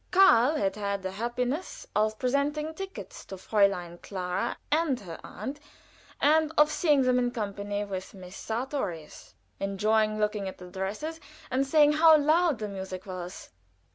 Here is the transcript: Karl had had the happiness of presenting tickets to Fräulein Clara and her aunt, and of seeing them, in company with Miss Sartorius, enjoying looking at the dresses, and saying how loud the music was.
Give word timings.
Karl 0.09 0.55
had 0.55 0.77
had 0.77 1.03
the 1.03 1.11
happiness 1.11 1.85
of 1.95 2.17
presenting 2.17 2.73
tickets 2.73 3.23
to 3.25 3.35
Fräulein 3.35 4.01
Clara 4.01 4.57
and 4.71 4.99
her 5.01 5.19
aunt, 5.23 5.59
and 6.19 6.51
of 6.57 6.71
seeing 6.71 7.03
them, 7.03 7.19
in 7.19 7.29
company 7.29 7.85
with 7.85 8.15
Miss 8.15 8.35
Sartorius, 8.35 9.35
enjoying 9.59 10.17
looking 10.17 10.47
at 10.47 10.57
the 10.57 10.71
dresses, 10.71 11.19
and 11.51 11.67
saying 11.67 11.93
how 11.93 12.17
loud 12.17 12.57
the 12.57 12.67
music 12.67 13.05
was. 13.05 13.51